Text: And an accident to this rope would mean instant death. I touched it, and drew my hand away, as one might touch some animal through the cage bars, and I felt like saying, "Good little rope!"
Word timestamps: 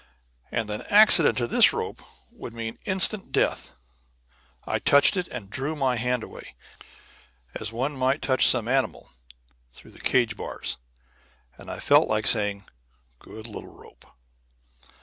And 0.51 0.71
an 0.71 0.81
accident 0.89 1.37
to 1.37 1.45
this 1.45 1.71
rope 1.71 2.01
would 2.31 2.55
mean 2.55 2.79
instant 2.85 3.31
death. 3.31 3.69
I 4.65 4.79
touched 4.79 5.15
it, 5.15 5.27
and 5.27 5.47
drew 5.47 5.75
my 5.75 5.95
hand 5.97 6.23
away, 6.23 6.55
as 7.53 7.71
one 7.71 7.95
might 7.95 8.19
touch 8.23 8.47
some 8.47 8.67
animal 8.67 9.11
through 9.71 9.91
the 9.91 10.01
cage 10.01 10.35
bars, 10.35 10.77
and 11.55 11.69
I 11.69 11.79
felt 11.79 12.07
like 12.07 12.25
saying, 12.25 12.65
"Good 13.19 13.45
little 13.45 13.77
rope!" 13.79 14.07